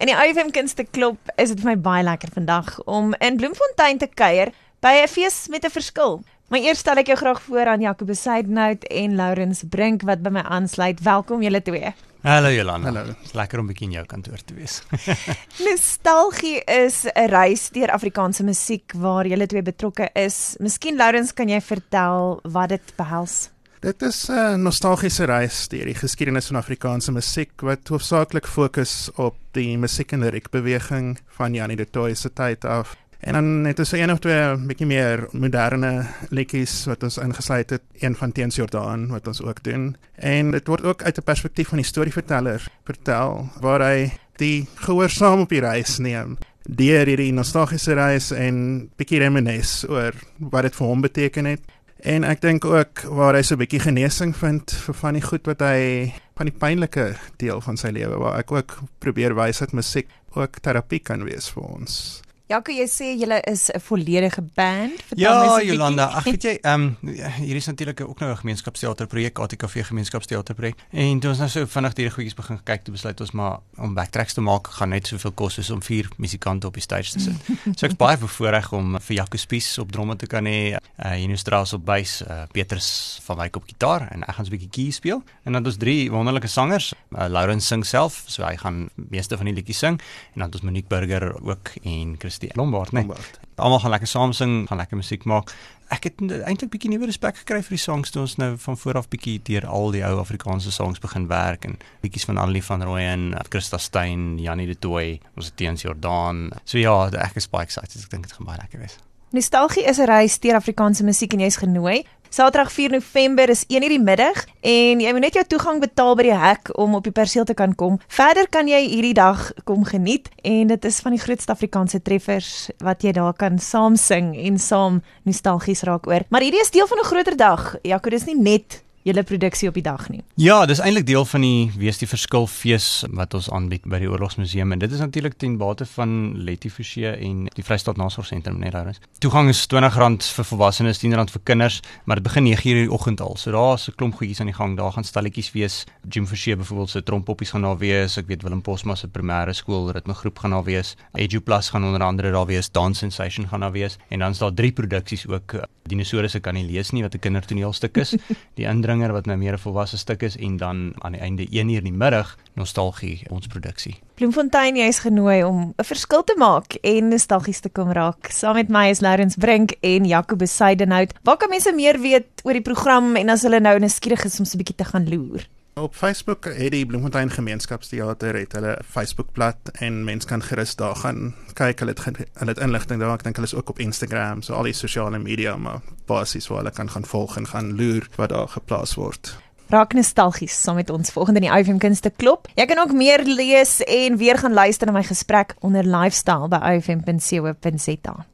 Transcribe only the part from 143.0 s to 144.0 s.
al. So daar's 'n